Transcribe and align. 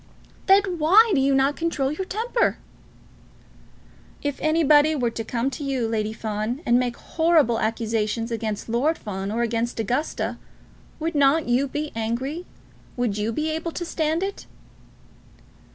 "Then 0.47 0.79
why 0.79 1.11
do 1.13 1.21
you 1.21 1.35
not 1.35 1.55
control 1.55 1.91
your 1.91 2.05
temper?" 2.05 2.57
"If 4.23 4.39
anybody 4.41 4.95
were 4.95 5.11
to 5.11 5.23
come 5.23 5.51
to 5.51 5.63
you, 5.63 5.87
Lady 5.87 6.11
Fawn, 6.11 6.61
and 6.65 6.79
make 6.79 6.95
horrible 6.97 7.59
accusations 7.59 8.31
against 8.31 8.67
Lord 8.67 8.97
Fawn, 8.97 9.29
or 9.31 9.43
against 9.43 9.79
Augusta, 9.79 10.39
would 10.99 11.13
not 11.13 11.47
you 11.47 11.67
be 11.67 11.91
angry? 11.95 12.47
Would 12.97 13.19
you 13.19 13.31
be 13.31 13.51
able 13.51 13.73
to 13.73 13.85
stand 13.85 14.23
it?" 14.23 14.47